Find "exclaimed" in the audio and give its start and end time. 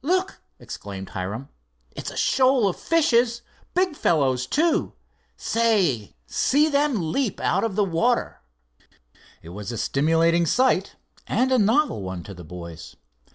0.58-1.10